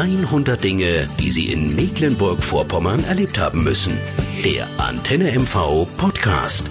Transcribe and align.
100 0.00 0.64
Dinge, 0.64 1.06
die 1.18 1.30
Sie 1.30 1.52
in 1.52 1.76
Mecklenburg-Vorpommern 1.76 3.04
erlebt 3.04 3.38
haben 3.38 3.62
müssen. 3.62 3.98
Der 4.42 4.66
Antenne 4.78 5.30
MV 5.38 5.86
Podcast. 5.98 6.70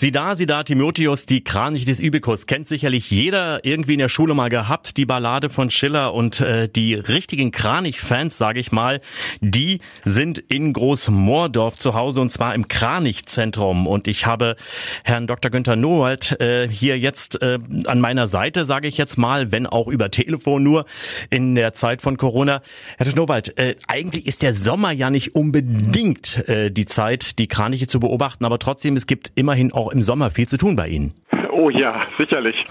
Sie 0.00 0.12
da, 0.12 0.34
sie 0.34 0.46
da, 0.46 0.62
Timotheus, 0.62 1.26
die 1.26 1.44
Kranich 1.44 1.84
des 1.84 2.00
Übikus, 2.00 2.46
kennt 2.46 2.66
sicherlich 2.66 3.10
jeder 3.10 3.62
irgendwie 3.66 3.92
in 3.92 3.98
der 3.98 4.08
Schule 4.08 4.32
mal 4.32 4.48
gehabt, 4.48 4.96
die 4.96 5.04
Ballade 5.04 5.50
von 5.50 5.68
Schiller 5.68 6.14
und 6.14 6.40
äh, 6.40 6.70
die 6.70 6.94
richtigen 6.94 7.50
Kranich-Fans, 7.50 8.38
sage 8.38 8.60
ich 8.60 8.72
mal, 8.72 9.02
die 9.42 9.80
sind 10.06 10.38
in 10.38 10.72
Großmoordorf 10.72 11.76
zu 11.76 11.92
Hause 11.92 12.22
und 12.22 12.32
zwar 12.32 12.54
im 12.54 12.66
Kranich-Zentrum 12.66 13.86
und 13.86 14.08
ich 14.08 14.24
habe 14.24 14.56
Herrn 15.04 15.26
Dr. 15.26 15.50
Günther 15.50 15.76
Nowald 15.76 16.40
äh, 16.40 16.66
hier 16.66 16.98
jetzt 16.98 17.42
äh, 17.42 17.58
an 17.84 18.00
meiner 18.00 18.26
Seite, 18.26 18.64
sage 18.64 18.88
ich 18.88 18.96
jetzt 18.96 19.18
mal, 19.18 19.52
wenn 19.52 19.66
auch 19.66 19.86
über 19.86 20.10
Telefon 20.10 20.62
nur 20.62 20.86
in 21.28 21.54
der 21.54 21.74
Zeit 21.74 22.00
von 22.00 22.16
Corona. 22.16 22.62
Herr 22.96 23.04
Dr. 23.04 23.26
Nowald, 23.26 23.58
äh, 23.58 23.76
eigentlich 23.86 24.24
ist 24.24 24.40
der 24.40 24.54
Sommer 24.54 24.92
ja 24.92 25.10
nicht 25.10 25.34
unbedingt 25.34 26.48
äh, 26.48 26.70
die 26.70 26.86
Zeit, 26.86 27.38
die 27.38 27.48
Kraniche 27.48 27.86
zu 27.86 28.00
beobachten, 28.00 28.46
aber 28.46 28.58
trotzdem, 28.58 28.96
es 28.96 29.06
gibt 29.06 29.32
immerhin 29.34 29.74
auch 29.74 29.89
im 29.90 30.02
Sommer 30.02 30.30
viel 30.30 30.48
zu 30.48 30.56
tun 30.56 30.76
bei 30.76 30.88
Ihnen. 30.88 31.12
Oh 31.50 31.70
ja, 31.70 32.02
sicherlich. 32.18 32.66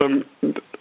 Ähm, 0.00 0.24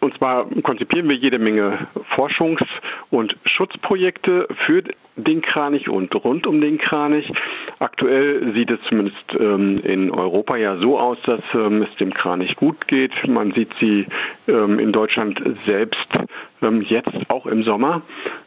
und 0.04 0.18
zwar 0.18 0.46
konzipieren 0.64 1.08
wir 1.08 1.16
jede 1.16 1.40
Menge 1.40 1.88
Forschungs- 2.14 2.68
und 3.10 3.38
Schutzprojekte 3.46 4.48
für 4.66 4.84
den 5.16 5.42
Kranich 5.42 5.90
und 5.90 6.14
rund 6.24 6.46
um 6.46 6.60
den 6.60 6.78
Kranich. 6.78 7.32
Aktuell 7.80 8.54
sieht 8.54 8.70
es 8.72 8.82
zumindest 8.84 9.38
ähm, 9.40 9.80
in 9.80 10.12
Europa 10.12 10.58
ja 10.58 10.78
so 10.78 11.00
aus, 11.00 11.18
dass 11.24 11.42
ähm, 11.54 11.84
es 11.84 11.96
dem 11.98 12.14
Kranich 12.14 12.56
gut 12.56 12.88
geht. 12.88 13.28
Man 13.28 13.54
sieht 13.54 13.74
sie 13.80 14.06
in 14.46 14.92
Deutschland 14.92 15.42
selbst 15.66 16.08
jetzt 16.82 17.30
auch 17.30 17.46
im 17.46 17.64
Sommer. 17.64 18.02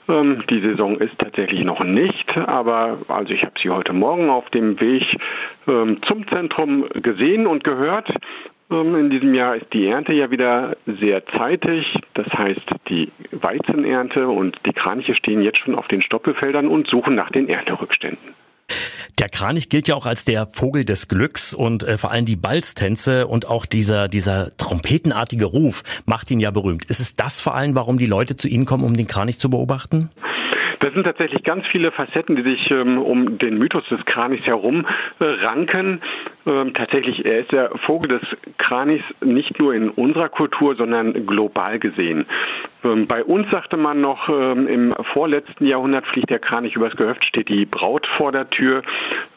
die 0.08 0.60
Saison 0.60 0.98
ist 0.98 1.18
tatsächlich 1.18 1.64
noch 1.64 1.82
nicht, 1.82 2.36
aber 2.36 2.98
also 3.08 3.32
ich 3.32 3.44
habe 3.44 3.54
sie 3.58 3.70
heute 3.70 3.92
Morgen 3.94 4.28
auf 4.28 4.48
dem 4.50 4.78
Weg 4.80 5.18
zum 5.66 6.28
Zentrum 6.28 6.84
gesehen 7.02 7.46
und 7.46 7.64
gehört 7.64 8.08
ähm, 8.08 8.16
in 8.68 9.10
diesem 9.10 9.34
Jahr 9.34 9.56
ist 9.56 9.72
die 9.72 9.86
Ernte 9.86 10.12
ja 10.12 10.30
wieder 10.30 10.76
sehr 10.86 11.24
zeitig. 11.26 11.98
Das 12.14 12.26
heißt, 12.26 12.66
die 12.88 13.12
Weizenernte 13.30 14.28
und 14.28 14.58
die 14.66 14.72
Kraniche 14.72 15.14
stehen 15.14 15.42
jetzt 15.42 15.58
schon 15.58 15.74
auf 15.74 15.86
den 15.88 16.02
Stoppelfeldern 16.02 16.66
und 16.66 16.88
suchen 16.88 17.14
nach 17.14 17.30
den 17.30 17.48
Ernterückständen. 17.48 18.34
Der 19.18 19.28
Kranich 19.28 19.68
gilt 19.68 19.88
ja 19.88 19.94
auch 19.94 20.04
als 20.04 20.24
der 20.24 20.46
Vogel 20.46 20.84
des 20.84 21.08
Glücks 21.08 21.54
und 21.54 21.84
äh, 21.84 21.96
vor 21.96 22.10
allem 22.10 22.26
die 22.26 22.36
Balztänze 22.36 23.26
und 23.28 23.46
auch 23.46 23.64
dieser, 23.64 24.08
dieser 24.08 24.54
trompetenartige 24.56 25.46
Ruf 25.46 25.82
macht 26.04 26.30
ihn 26.30 26.40
ja 26.40 26.50
berühmt. 26.50 26.84
Ist 26.86 27.00
es 27.00 27.16
das 27.16 27.40
vor 27.40 27.54
allem, 27.54 27.74
warum 27.74 27.98
die 27.98 28.06
Leute 28.06 28.36
zu 28.36 28.48
Ihnen 28.48 28.66
kommen, 28.66 28.84
um 28.84 28.94
den 28.94 29.06
Kranich 29.06 29.38
zu 29.38 29.48
beobachten? 29.48 30.10
Das 30.80 30.92
sind 30.92 31.04
tatsächlich 31.04 31.42
ganz 31.42 31.66
viele 31.66 31.90
Facetten, 31.92 32.36
die 32.36 32.42
sich 32.42 32.70
ähm, 32.70 32.98
um 32.98 33.38
den 33.38 33.56
Mythos 33.56 33.88
des 33.88 34.04
Kranichs 34.04 34.46
herum 34.46 34.86
äh, 35.20 35.24
ranken. 35.24 36.02
Ähm, 36.46 36.74
tatsächlich, 36.74 37.24
er 37.24 37.40
ist 37.40 37.50
der 37.50 37.70
Vogel 37.78 38.08
des 38.08 38.36
Kranichs 38.56 39.04
nicht 39.20 39.58
nur 39.58 39.74
in 39.74 39.90
unserer 39.90 40.28
Kultur, 40.28 40.76
sondern 40.76 41.26
global 41.26 41.78
gesehen. 41.80 42.26
Ähm, 42.84 43.08
bei 43.08 43.24
uns 43.24 43.50
sagte 43.50 43.76
man 43.76 44.00
noch, 44.00 44.28
ähm, 44.28 44.68
im 44.68 44.94
vorletzten 45.12 45.66
Jahrhundert 45.66 46.06
fliegt 46.06 46.30
der 46.30 46.38
Kranich 46.38 46.76
übers 46.76 46.96
Gehöft, 46.96 47.24
steht 47.24 47.48
die 47.48 47.66
Braut 47.66 48.06
vor 48.06 48.30
der 48.30 48.48
Tür. 48.48 48.82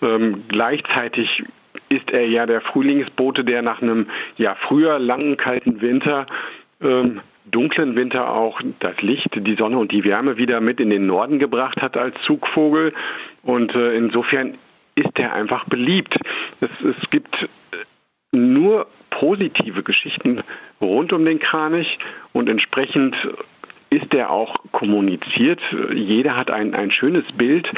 Ähm, 0.03 0.43
gleichzeitig 0.47 1.43
ist 1.89 2.11
er 2.11 2.27
ja 2.27 2.45
der 2.45 2.61
Frühlingsbote, 2.61 3.43
der 3.43 3.63
nach 3.63 3.81
einem 3.81 4.07
ja 4.37 4.55
früher 4.55 4.99
langen 4.99 5.37
kalten 5.37 5.81
Winter 5.81 6.27
ähm, 6.81 7.21
dunklen 7.45 7.95
Winter 7.95 8.31
auch 8.33 8.61
das 8.79 9.01
Licht, 9.01 9.29
die 9.35 9.55
Sonne 9.55 9.77
und 9.77 9.91
die 9.91 10.03
Wärme 10.03 10.37
wieder 10.37 10.61
mit 10.61 10.79
in 10.79 10.89
den 10.89 11.07
Norden 11.07 11.39
gebracht 11.39 11.81
hat 11.81 11.97
als 11.97 12.19
Zugvogel. 12.21 12.93
Und 13.43 13.73
äh, 13.73 13.95
insofern 13.95 14.57
ist 14.95 15.17
er 15.17 15.33
einfach 15.33 15.65
beliebt. 15.65 16.17
Es, 16.59 16.69
es 16.81 17.09
gibt 17.09 17.49
nur 18.31 18.87
positive 19.09 19.83
Geschichten 19.83 20.43
rund 20.81 21.13
um 21.13 21.25
den 21.25 21.39
Kranich 21.39 21.97
und 22.33 22.49
entsprechend 22.49 23.15
ist 23.89 24.13
er 24.13 24.29
auch 24.29 24.55
kommuniziert. 24.71 25.61
Jeder 25.93 26.35
hat 26.35 26.51
ein, 26.51 26.75
ein 26.75 26.91
schönes 26.91 27.25
Bild 27.33 27.71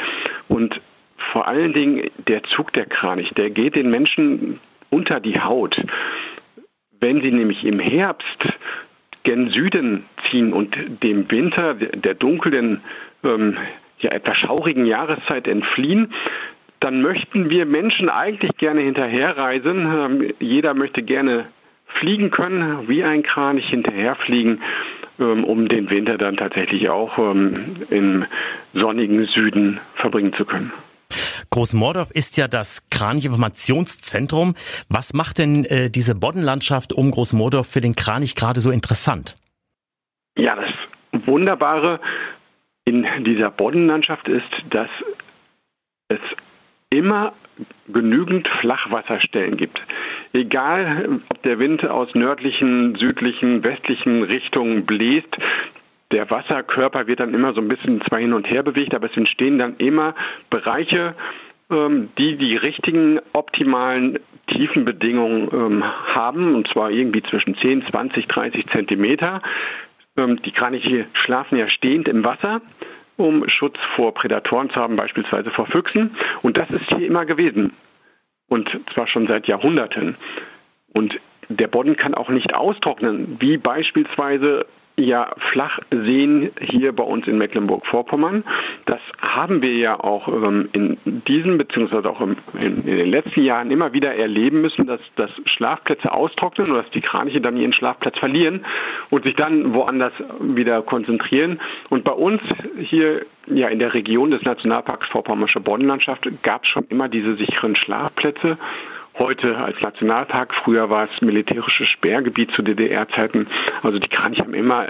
und 0.48 0.80
vor 1.16 1.46
allen 1.46 1.72
Dingen 1.72 2.10
der 2.26 2.42
Zug 2.42 2.72
der 2.72 2.86
Kranich, 2.86 3.32
der 3.34 3.50
geht 3.50 3.76
den 3.76 3.90
Menschen 3.90 4.60
unter 4.90 5.20
die 5.20 5.40
Haut. 5.40 5.80
Wenn 7.00 7.22
sie 7.22 7.32
nämlich 7.32 7.64
im 7.64 7.78
Herbst 7.78 8.26
gen 9.22 9.50
Süden 9.50 10.04
ziehen 10.28 10.52
und 10.52 10.76
dem 11.02 11.30
Winter, 11.30 11.74
der 11.74 12.14
dunklen, 12.14 12.80
ähm, 13.24 13.56
ja 13.98 14.10
etwas 14.10 14.36
schaurigen 14.36 14.84
Jahreszeit 14.84 15.46
entfliehen, 15.46 16.12
dann 16.82 17.00
möchten 17.00 17.48
wir 17.48 17.64
Menschen 17.64 18.08
eigentlich 18.08 18.56
gerne 18.56 18.80
hinterherreisen. 18.80 19.86
Ähm, 19.86 20.34
jeder 20.40 20.74
möchte 20.74 21.02
gerne 21.02 21.46
fliegen 21.86 22.30
können, 22.30 22.88
wie 22.88 23.04
ein 23.04 23.22
Kranich 23.22 23.68
hinterherfliegen, 23.68 24.62
ähm, 25.20 25.44
um 25.44 25.68
den 25.68 25.90
Winter 25.90 26.18
dann 26.18 26.36
tatsächlich 26.36 26.88
auch 26.88 27.18
ähm, 27.18 27.76
im 27.90 28.24
sonnigen 28.72 29.24
Süden 29.26 29.80
verbringen 29.94 30.32
zu 30.32 30.44
können. 30.44 30.72
Großmordorf 31.50 32.10
ist 32.10 32.36
ja 32.36 32.48
das 32.48 32.88
Kranich-Informationszentrum. 32.90 34.54
Was 34.88 35.12
macht 35.12 35.38
denn 35.38 35.64
äh, 35.66 35.90
diese 35.90 36.14
Boddenlandschaft 36.14 36.92
um 36.92 37.10
Großmordorf 37.10 37.68
für 37.68 37.82
den 37.82 37.94
Kranich 37.94 38.34
gerade 38.34 38.60
so 38.60 38.70
interessant? 38.70 39.34
Ja, 40.36 40.56
das 40.56 41.26
Wunderbare 41.26 42.00
in 42.84 43.06
dieser 43.24 43.50
Boddenlandschaft 43.50 44.26
ist, 44.28 44.48
dass 44.70 44.88
es 46.08 46.20
immer 46.92 47.32
genügend 47.88 48.48
Flachwasserstellen 48.48 49.56
gibt. 49.56 49.82
Egal, 50.32 51.20
ob 51.28 51.42
der 51.42 51.58
Wind 51.58 51.84
aus 51.88 52.14
nördlichen, 52.14 52.94
südlichen, 52.96 53.64
westlichen 53.64 54.22
Richtungen 54.22 54.86
bläst, 54.86 55.36
der 56.10 56.30
Wasserkörper 56.30 57.06
wird 57.06 57.20
dann 57.20 57.34
immer 57.34 57.54
so 57.54 57.60
ein 57.60 57.68
bisschen 57.68 58.02
zwar 58.02 58.18
hin 58.18 58.34
und 58.34 58.48
her 58.50 58.62
bewegt, 58.62 58.94
aber 58.94 59.10
es 59.10 59.16
entstehen 59.16 59.58
dann 59.58 59.76
immer 59.78 60.14
Bereiche, 60.50 61.14
ähm, 61.70 62.10
die 62.18 62.36
die 62.36 62.56
richtigen 62.56 63.20
optimalen 63.32 64.18
Tiefenbedingungen 64.48 65.48
ähm, 65.52 65.84
haben, 66.14 66.54
und 66.54 66.68
zwar 66.68 66.90
irgendwie 66.90 67.22
zwischen 67.22 67.54
10, 67.54 67.86
20, 67.86 68.26
30 68.28 68.66
Zentimeter. 68.66 69.40
Ähm, 70.16 70.42
die 70.42 70.52
Kraniche 70.52 71.06
schlafen 71.14 71.56
ja 71.56 71.68
stehend 71.68 72.08
im 72.08 72.24
Wasser 72.24 72.60
um 73.16 73.48
Schutz 73.48 73.78
vor 73.96 74.14
Prädatoren 74.14 74.70
zu 74.70 74.76
haben, 74.76 74.96
beispielsweise 74.96 75.50
vor 75.50 75.66
Füchsen. 75.66 76.16
Und 76.42 76.56
das 76.56 76.70
ist 76.70 76.88
hier 76.88 77.06
immer 77.06 77.24
gewesen. 77.26 77.72
Und 78.48 78.80
zwar 78.92 79.06
schon 79.06 79.26
seit 79.26 79.46
Jahrhunderten. 79.46 80.16
Und 80.94 81.18
der 81.48 81.68
Bodden 81.68 81.96
kann 81.96 82.14
auch 82.14 82.28
nicht 82.28 82.54
austrocknen, 82.54 83.36
wie 83.40 83.58
beispielsweise 83.58 84.66
ja 84.96 85.34
Flachseen 85.50 86.50
hier 86.60 86.92
bei 86.92 87.02
uns 87.02 87.26
in 87.26 87.38
Mecklenburg-Vorpommern. 87.38 88.44
Das 88.86 89.00
haben 89.18 89.62
wir 89.62 89.74
ja 89.74 89.98
auch 89.98 90.28
ähm, 90.28 90.68
in 90.72 90.98
diesen 91.04 91.58
beziehungsweise 91.58 92.10
auch 92.10 92.20
im, 92.20 92.36
in, 92.54 92.86
in, 92.86 92.96
den 92.96 93.10
letzten 93.10 93.42
Jahren 93.42 93.70
immer 93.70 93.92
wieder 93.92 94.14
erleben 94.14 94.60
müssen, 94.60 94.86
dass, 94.86 95.00
dass 95.16 95.30
Schlafplätze 95.46 96.12
austrocknen 96.12 96.70
oder 96.70 96.82
dass 96.82 96.90
die 96.90 97.00
Kraniche 97.00 97.40
dann 97.40 97.56
ihren 97.56 97.72
Schlafplatz 97.72 98.18
verlieren 98.18 98.64
und 99.10 99.24
sich 99.24 99.34
dann 99.34 99.74
woanders 99.74 100.12
wieder 100.40 100.82
konzentrieren. 100.82 101.60
Und 101.88 102.04
bei 102.04 102.12
uns 102.12 102.42
hier 102.78 103.24
ja 103.46 103.68
in 103.68 103.78
der 103.78 103.94
Region 103.94 104.30
des 104.30 104.42
Nationalparks 104.42 105.08
Vorpommersche 105.08 105.60
Boddenlandschaft 105.60 106.28
gab 106.42 106.64
es 106.64 106.68
schon 106.68 106.84
immer 106.88 107.08
diese 107.08 107.36
sicheren 107.36 107.76
Schlafplätze 107.76 108.58
heute 109.18 109.56
als 109.56 109.80
Nationalpark. 109.80 110.54
Früher 110.54 110.90
war 110.90 111.08
es 111.10 111.22
militärisches 111.22 111.88
Sperrgebiet 111.88 112.50
zu 112.52 112.62
DDR-Zeiten. 112.62 113.48
Also 113.82 113.98
die 113.98 114.08
Kraniche 114.08 114.42
haben 114.42 114.54
immer 114.54 114.88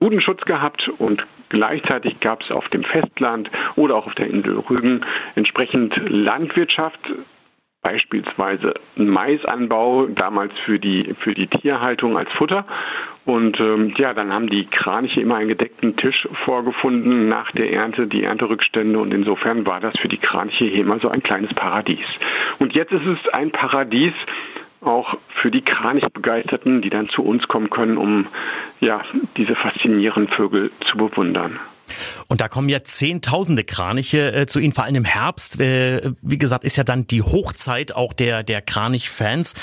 guten 0.00 0.20
Schutz 0.20 0.44
gehabt 0.44 0.90
und 0.98 1.24
gleichzeitig 1.48 2.18
gab 2.18 2.42
es 2.42 2.50
auf 2.50 2.68
dem 2.70 2.82
Festland 2.82 3.50
oder 3.76 3.94
auch 3.94 4.06
auf 4.06 4.14
der 4.16 4.26
Insel 4.26 4.58
Rügen 4.58 5.02
entsprechend 5.36 5.94
Landwirtschaft, 6.08 6.98
beispielsweise 7.82 8.74
Maisanbau, 8.96 10.06
damals 10.06 10.52
für 10.60 10.78
die, 10.78 11.14
für 11.18 11.34
die 11.34 11.48
Tierhaltung 11.48 12.16
als 12.16 12.32
Futter. 12.32 12.64
Und 13.24 13.60
ähm, 13.60 13.92
ja, 13.96 14.14
dann 14.14 14.32
haben 14.32 14.48
die 14.48 14.66
Kraniche 14.66 15.20
immer 15.20 15.36
einen 15.36 15.48
gedeckten 15.48 15.96
Tisch 15.96 16.28
vorgefunden 16.44 17.28
nach 17.28 17.50
der 17.52 17.72
Ernte, 17.72 18.06
die 18.06 18.22
Ernterückstände. 18.22 18.98
Und 18.98 19.12
insofern 19.12 19.66
war 19.66 19.80
das 19.80 19.98
für 19.98 20.08
die 20.08 20.18
Kraniche 20.18 20.64
hier 20.64 20.80
immer 20.80 21.00
so 21.00 21.08
ein 21.08 21.22
kleines 21.22 21.52
Paradies. 21.54 22.06
Und 22.58 22.72
jetzt 22.74 22.92
ist 22.92 23.06
es 23.06 23.28
ein 23.30 23.50
Paradies, 23.50 24.14
auch 24.80 25.16
für 25.28 25.50
die 25.50 25.62
Kranichbegeisterten, 25.62 26.82
die 26.82 26.90
dann 26.90 27.08
zu 27.08 27.22
uns 27.22 27.46
kommen 27.46 27.70
können, 27.70 27.96
um 27.96 28.26
ja, 28.80 29.02
diese 29.36 29.54
faszinierenden 29.54 30.32
Vögel 30.34 30.70
zu 30.80 30.96
bewundern. 30.96 31.60
Und 32.32 32.40
da 32.40 32.48
kommen 32.48 32.70
ja 32.70 32.82
Zehntausende 32.82 33.62
Kraniche 33.62 34.32
äh, 34.32 34.46
zu 34.46 34.58
Ihnen, 34.58 34.72
vor 34.72 34.84
allem 34.84 34.94
im 34.94 35.04
Herbst. 35.04 35.60
Äh, 35.60 36.12
wie 36.22 36.38
gesagt, 36.38 36.64
ist 36.64 36.78
ja 36.78 36.82
dann 36.82 37.06
die 37.06 37.20
Hochzeit 37.20 37.94
auch 37.94 38.14
der, 38.14 38.42
der 38.42 38.62
Kranich-Fans. 38.62 39.54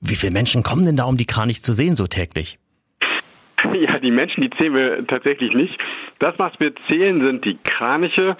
Wie 0.00 0.14
viele 0.14 0.32
Menschen 0.32 0.62
kommen 0.62 0.86
denn 0.86 0.96
da, 0.96 1.04
um 1.04 1.18
die 1.18 1.26
Kranich 1.26 1.62
zu 1.62 1.74
sehen, 1.74 1.94
so 1.94 2.06
täglich? 2.06 2.58
Ja, 3.74 3.98
die 3.98 4.12
Menschen, 4.12 4.42
die 4.42 4.50
zählen 4.50 4.74
wir 4.74 5.06
tatsächlich 5.06 5.52
nicht. 5.52 5.78
Das, 6.18 6.38
was 6.38 6.58
wir 6.58 6.72
zählen, 6.88 7.20
sind 7.20 7.44
die 7.44 7.58
Kraniche. 7.62 8.38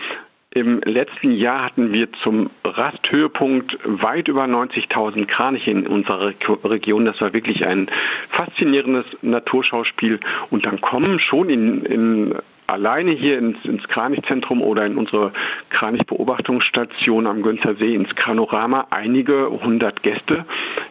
Im 0.54 0.80
letzten 0.80 1.32
Jahr 1.32 1.64
hatten 1.64 1.92
wir 1.92 2.10
zum 2.22 2.48
Rasthöhepunkt 2.64 3.76
weit 3.84 4.28
über 4.28 4.44
90.000 4.44 5.26
Kraniche 5.26 5.70
in 5.70 5.86
unserer 5.86 6.32
Region. 6.64 7.04
Das 7.04 7.20
war 7.20 7.34
wirklich 7.34 7.66
ein 7.66 7.90
faszinierendes 8.30 9.04
Naturschauspiel. 9.20 10.20
Und 10.50 10.64
dann 10.64 10.80
kommen 10.80 11.18
schon 11.18 11.50
in, 11.50 11.84
in 11.84 12.34
alleine 12.66 13.12
hier 13.12 13.38
ins, 13.38 13.64
ins 13.64 13.86
Kranichzentrum 13.88 14.62
oder 14.62 14.86
in 14.86 14.96
unsere 14.96 15.32
Kranichbeobachtungsstation 15.70 17.26
am 17.26 17.42
Gönzer 17.42 17.76
See 17.76 17.94
ins 17.94 18.14
Kranorama 18.14 18.88
einige 18.90 19.50
hundert 19.50 20.02
Gäste, 20.02 20.44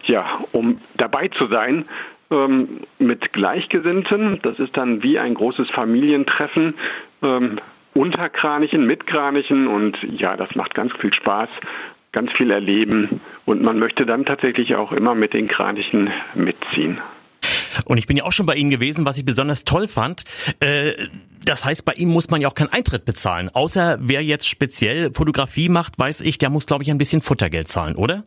ja, 0.04 0.40
um 0.52 0.80
dabei 0.96 1.28
zu 1.28 1.46
sein 1.46 1.86
ähm, 2.30 2.80
mit 2.98 3.32
Gleichgesinnten. 3.32 4.40
Das 4.42 4.58
ist 4.58 4.76
dann 4.76 5.02
wie 5.02 5.18
ein 5.18 5.34
großes 5.34 5.70
Familientreffen. 5.70 6.74
Ähm, 7.22 7.58
unter 7.94 8.28
Kranichen, 8.28 8.86
mit 8.86 9.06
Kranichen 9.06 9.68
und 9.68 9.96
ja, 10.02 10.36
das 10.36 10.54
macht 10.54 10.74
ganz 10.74 10.92
viel 10.96 11.14
Spaß, 11.14 11.48
ganz 12.12 12.30
viel 12.32 12.50
erleben 12.50 13.20
und 13.46 13.62
man 13.62 13.78
möchte 13.78 14.04
dann 14.04 14.26
tatsächlich 14.26 14.74
auch 14.74 14.92
immer 14.92 15.14
mit 15.14 15.32
den 15.32 15.48
Kranichen 15.48 16.10
mitziehen. 16.34 17.00
Und 17.84 17.98
ich 17.98 18.06
bin 18.06 18.16
ja 18.16 18.24
auch 18.24 18.32
schon 18.32 18.46
bei 18.46 18.54
Ihnen 18.54 18.70
gewesen, 18.70 19.04
was 19.04 19.18
ich 19.18 19.24
besonders 19.24 19.64
toll 19.64 19.88
fand. 19.88 20.24
Äh, 20.60 20.92
das 21.44 21.64
heißt, 21.64 21.84
bei 21.84 21.92
Ihnen 21.92 22.12
muss 22.12 22.30
man 22.30 22.40
ja 22.40 22.48
auch 22.48 22.54
keinen 22.54 22.72
Eintritt 22.72 23.04
bezahlen. 23.04 23.48
Außer 23.48 23.98
wer 24.00 24.22
jetzt 24.22 24.48
speziell 24.48 25.12
Fotografie 25.12 25.68
macht, 25.68 25.98
weiß 25.98 26.20
ich, 26.22 26.38
der 26.38 26.50
muss, 26.50 26.66
glaube 26.66 26.82
ich, 26.82 26.90
ein 26.90 26.98
bisschen 26.98 27.20
Futtergeld 27.20 27.68
zahlen, 27.68 27.96
oder? 27.96 28.24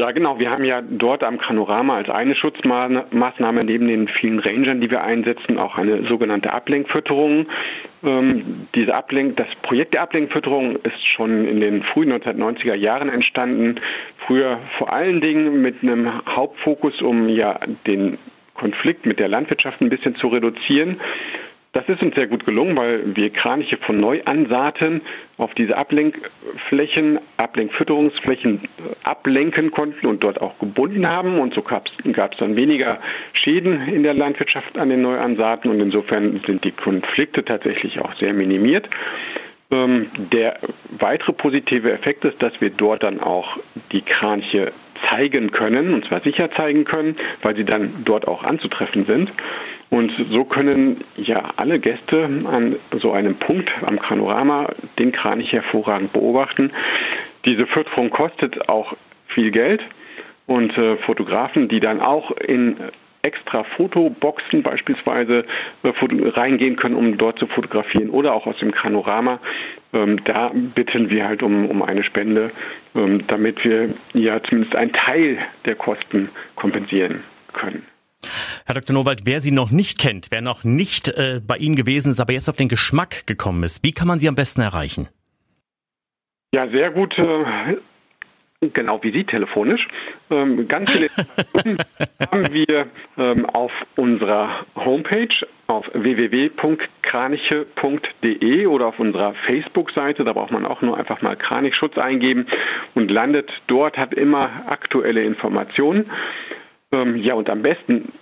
Ja, 0.00 0.10
genau. 0.10 0.38
Wir 0.38 0.50
haben 0.50 0.64
ja 0.64 0.80
dort 0.80 1.22
am 1.22 1.36
Kranorama 1.36 1.96
als 1.96 2.08
eine 2.08 2.34
Schutzmaßnahme 2.34 3.62
neben 3.62 3.86
den 3.86 4.08
vielen 4.08 4.38
Rangern, 4.38 4.80
die 4.80 4.90
wir 4.90 5.04
einsetzen, 5.04 5.58
auch 5.58 5.76
eine 5.76 6.04
sogenannte 6.04 6.52
Ablenkfütterung. 6.52 7.46
Ähm, 8.02 8.66
diese 8.74 8.94
Ablenk, 8.94 9.36
das 9.36 9.54
Projekt 9.60 9.92
der 9.92 10.02
Ablenkfütterung 10.02 10.76
ist 10.76 11.04
schon 11.04 11.46
in 11.46 11.60
den 11.60 11.82
frühen 11.82 12.10
1990er 12.10 12.74
Jahren 12.74 13.10
entstanden. 13.10 13.76
Früher 14.26 14.60
vor 14.78 14.92
allen 14.92 15.20
Dingen 15.20 15.60
mit 15.60 15.82
einem 15.82 16.24
Hauptfokus, 16.26 17.02
um 17.02 17.28
ja 17.28 17.60
den 17.86 18.18
Konflikt 18.54 19.04
mit 19.04 19.18
der 19.18 19.28
Landwirtschaft 19.28 19.82
ein 19.82 19.90
bisschen 19.90 20.16
zu 20.16 20.28
reduzieren. 20.28 21.00
Das 21.72 21.88
ist 21.88 22.02
uns 22.02 22.14
sehr 22.14 22.26
gut 22.26 22.44
gelungen, 22.44 22.76
weil 22.76 23.16
wir 23.16 23.30
Kraniche 23.30 23.78
von 23.78 23.98
neu 23.98 24.20
ansaaten, 24.26 25.00
auf 25.38 25.54
diese 25.54 25.74
Ablenkflächen, 25.74 27.18
Ablenkfütterungsflächen 27.38 28.64
äh, 28.64 28.68
ablenken 29.04 29.70
konnten 29.70 30.06
und 30.06 30.22
dort 30.22 30.42
auch 30.42 30.58
gebunden 30.58 31.08
haben. 31.08 31.38
Und 31.38 31.54
so 31.54 31.62
gab 31.62 31.86
es 31.86 32.38
dann 32.38 32.56
weniger 32.56 33.00
Schäden 33.32 33.88
in 33.88 34.02
der 34.02 34.12
Landwirtschaft 34.12 34.76
an 34.76 34.90
den 34.90 35.00
Neuansaaten 35.00 35.70
und 35.70 35.80
insofern 35.80 36.42
sind 36.46 36.62
die 36.64 36.72
Konflikte 36.72 37.42
tatsächlich 37.42 38.00
auch 38.00 38.12
sehr 38.16 38.34
minimiert. 38.34 38.90
Ähm, 39.72 40.10
der 40.30 40.58
weitere 40.90 41.32
positive 41.32 41.90
Effekt 41.90 42.26
ist, 42.26 42.42
dass 42.42 42.60
wir 42.60 42.68
dort 42.68 43.02
dann 43.02 43.18
auch 43.18 43.58
die 43.92 44.02
Kraniche 44.02 44.72
zeigen 45.08 45.50
können, 45.50 45.94
und 45.94 46.04
zwar 46.04 46.20
sicher 46.20 46.50
zeigen 46.50 46.84
können, 46.84 47.16
weil 47.40 47.56
sie 47.56 47.64
dann 47.64 48.02
dort 48.04 48.28
auch 48.28 48.44
anzutreffen 48.44 49.06
sind. 49.06 49.32
Und 49.92 50.10
so 50.30 50.44
können 50.44 51.04
ja 51.16 51.50
alle 51.56 51.78
Gäste 51.78 52.24
an 52.24 52.76
so 52.92 53.12
einem 53.12 53.34
Punkt 53.34 53.70
am 53.82 54.00
Kranorama 54.00 54.70
den 54.98 55.12
Kranich 55.12 55.52
hervorragend 55.52 56.14
beobachten. 56.14 56.72
Diese 57.44 57.66
Fütterung 57.66 58.08
kostet 58.08 58.70
auch 58.70 58.96
viel 59.26 59.50
Geld 59.50 59.82
und 60.46 60.78
äh, 60.78 60.96
Fotografen, 60.96 61.68
die 61.68 61.80
dann 61.80 62.00
auch 62.00 62.30
in 62.30 62.76
extra 63.20 63.64
Fotoboxen 63.64 64.62
beispielsweise 64.62 65.44
äh, 65.82 65.92
reingehen 66.30 66.76
können, 66.76 66.94
um 66.94 67.18
dort 67.18 67.38
zu 67.38 67.46
fotografieren 67.46 68.08
oder 68.08 68.32
auch 68.32 68.46
aus 68.46 68.56
dem 68.60 68.72
Kranorama. 68.72 69.40
Ähm, 69.92 70.24
da 70.24 70.52
bitten 70.54 71.10
wir 71.10 71.28
halt 71.28 71.42
um, 71.42 71.68
um 71.68 71.82
eine 71.82 72.02
Spende, 72.02 72.50
ähm, 72.94 73.26
damit 73.26 73.62
wir 73.62 73.90
ja 74.14 74.42
zumindest 74.42 74.74
einen 74.74 74.94
Teil 74.94 75.36
der 75.66 75.74
Kosten 75.74 76.30
kompensieren 76.56 77.24
können. 77.52 77.84
Herr 78.66 78.74
Dr. 78.74 78.94
Nowald, 78.94 79.22
wer 79.24 79.40
Sie 79.40 79.50
noch 79.50 79.70
nicht 79.70 79.98
kennt, 79.98 80.28
wer 80.30 80.40
noch 80.40 80.64
nicht 80.64 81.08
äh, 81.08 81.40
bei 81.44 81.56
Ihnen 81.56 81.76
gewesen 81.76 82.12
ist, 82.12 82.20
aber 82.20 82.32
jetzt 82.32 82.48
auf 82.48 82.56
den 82.56 82.68
Geschmack 82.68 83.26
gekommen 83.26 83.62
ist, 83.64 83.82
wie 83.82 83.92
kann 83.92 84.06
man 84.06 84.18
Sie 84.18 84.28
am 84.28 84.34
besten 84.34 84.60
erreichen? 84.60 85.08
Ja, 86.54 86.68
sehr 86.68 86.90
gut. 86.90 87.18
Äh, 87.18 87.44
genau 88.72 89.02
wie 89.02 89.10
Sie 89.10 89.24
telefonisch. 89.24 89.88
Ähm, 90.30 90.68
ganz 90.68 90.92
viele 90.92 91.08
haben 92.30 92.52
wir 92.52 92.86
ähm, 93.18 93.46
auf 93.46 93.72
unserer 93.96 94.64
Homepage 94.76 95.34
auf 95.66 95.90
www.kraniche.de 95.94 98.66
oder 98.66 98.86
auf 98.86 99.00
unserer 99.00 99.34
Facebook-Seite. 99.46 100.24
Da 100.24 100.34
braucht 100.34 100.52
man 100.52 100.66
auch 100.66 100.82
nur 100.82 100.98
einfach 100.98 101.22
mal 101.22 101.36
Kranichschutz 101.36 101.96
eingeben 101.98 102.46
und 102.94 103.10
landet 103.10 103.50
dort, 103.66 103.98
hat 103.98 104.14
immer 104.14 104.66
aktuelle 104.66 105.24
Informationen. 105.24 106.10
Ähm, 106.92 107.16
ja, 107.16 107.34
und 107.34 107.48
am 107.48 107.62
besten 107.62 108.12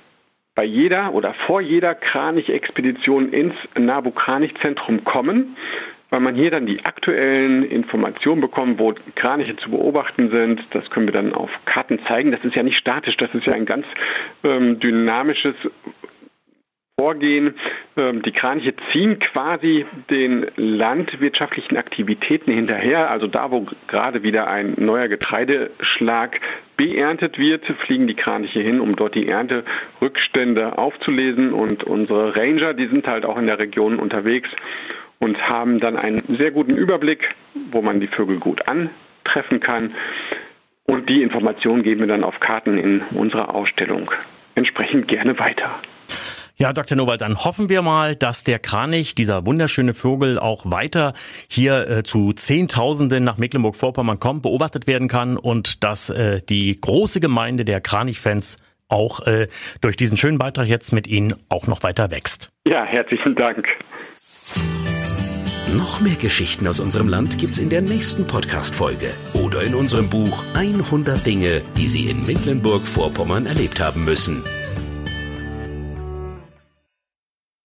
bei 0.60 0.66
jeder 0.66 1.14
oder 1.14 1.32
vor 1.46 1.62
jeder 1.62 1.94
Kranich-Expedition 1.94 3.32
ins 3.32 3.54
Nabu-Kranich-Zentrum 3.78 5.04
kommen, 5.04 5.56
weil 6.10 6.20
man 6.20 6.34
hier 6.34 6.50
dann 6.50 6.66
die 6.66 6.84
aktuellen 6.84 7.64
Informationen 7.64 8.42
bekommt, 8.42 8.78
wo 8.78 8.92
Kraniche 9.14 9.56
zu 9.56 9.70
beobachten 9.70 10.28
sind. 10.30 10.60
Das 10.72 10.90
können 10.90 11.06
wir 11.06 11.14
dann 11.14 11.32
auf 11.32 11.48
Karten 11.64 11.98
zeigen. 12.00 12.30
Das 12.30 12.44
ist 12.44 12.54
ja 12.56 12.62
nicht 12.62 12.76
statisch, 12.76 13.16
das 13.16 13.34
ist 13.34 13.46
ja 13.46 13.54
ein 13.54 13.64
ganz 13.64 13.86
ähm, 14.44 14.78
dynamisches 14.78 15.54
Vorgehen. 17.00 17.54
Ähm, 17.96 18.20
die 18.20 18.30
Kraniche 18.30 18.74
ziehen 18.92 19.18
quasi 19.20 19.86
den 20.10 20.44
landwirtschaftlichen 20.56 21.78
Aktivitäten 21.78 22.52
hinterher. 22.52 23.10
Also 23.10 23.26
da, 23.26 23.50
wo 23.50 23.66
gerade 23.88 24.22
wieder 24.22 24.48
ein 24.48 24.74
neuer 24.76 25.08
Getreideschlag 25.08 26.38
beerntet 26.76 27.38
wird, 27.38 27.64
fliegen 27.86 28.06
die 28.06 28.16
Kraniche 28.16 28.60
hin, 28.60 28.82
um 28.82 28.96
dort 28.96 29.14
die 29.14 29.26
Ernterückstände 29.26 30.76
aufzulesen. 30.76 31.54
Und 31.54 31.84
unsere 31.84 32.36
Ranger, 32.36 32.74
die 32.74 32.88
sind 32.88 33.06
halt 33.06 33.24
auch 33.24 33.38
in 33.38 33.46
der 33.46 33.58
Region 33.58 33.98
unterwegs 33.98 34.50
und 35.20 35.48
haben 35.48 35.80
dann 35.80 35.96
einen 35.96 36.22
sehr 36.36 36.50
guten 36.50 36.76
Überblick, 36.76 37.34
wo 37.70 37.80
man 37.80 38.00
die 38.00 38.08
Vögel 38.08 38.38
gut 38.40 38.68
antreffen 38.68 39.60
kann. 39.60 39.94
Und 40.86 41.08
die 41.08 41.22
Informationen 41.22 41.82
geben 41.82 42.00
wir 42.00 42.08
dann 42.08 42.24
auf 42.24 42.40
Karten 42.40 42.76
in 42.76 43.00
unserer 43.12 43.54
Ausstellung 43.54 44.10
entsprechend 44.54 45.08
gerne 45.08 45.38
weiter. 45.38 45.80
Ja, 46.60 46.74
Dr. 46.74 46.94
Nowald, 46.94 47.22
dann 47.22 47.42
hoffen 47.42 47.70
wir 47.70 47.80
mal, 47.80 48.14
dass 48.14 48.44
der 48.44 48.58
Kranich, 48.58 49.14
dieser 49.14 49.46
wunderschöne 49.46 49.94
Vogel, 49.94 50.38
auch 50.38 50.70
weiter 50.70 51.14
hier 51.48 51.88
äh, 51.88 52.02
zu 52.02 52.34
Zehntausenden 52.34 53.24
nach 53.24 53.38
Mecklenburg-Vorpommern 53.38 54.20
kommt, 54.20 54.42
beobachtet 54.42 54.86
werden 54.86 55.08
kann 55.08 55.38
und 55.38 55.82
dass 55.82 56.10
äh, 56.10 56.42
die 56.46 56.78
große 56.78 57.18
Gemeinde 57.18 57.64
der 57.64 57.80
Kranich-Fans 57.80 58.58
auch 58.88 59.20
äh, 59.20 59.48
durch 59.80 59.96
diesen 59.96 60.18
schönen 60.18 60.36
Beitrag 60.36 60.66
jetzt 60.66 60.92
mit 60.92 61.06
Ihnen 61.06 61.34
auch 61.48 61.66
noch 61.66 61.82
weiter 61.82 62.10
wächst. 62.10 62.50
Ja, 62.68 62.84
herzlichen 62.84 63.36
Dank. 63.36 63.66
Noch 65.72 66.02
mehr 66.02 66.16
Geschichten 66.16 66.66
aus 66.66 66.78
unserem 66.78 67.08
Land 67.08 67.38
gibt's 67.38 67.56
in 67.56 67.70
der 67.70 67.80
nächsten 67.80 68.26
Podcast-Folge 68.26 69.08
oder 69.32 69.62
in 69.62 69.74
unserem 69.74 70.10
Buch 70.10 70.44
100 70.54 71.24
Dinge, 71.24 71.62
die 71.78 71.86
Sie 71.86 72.04
in 72.04 72.26
Mecklenburg-Vorpommern 72.26 73.46
erlebt 73.46 73.80
haben 73.80 74.04
müssen. 74.04 74.44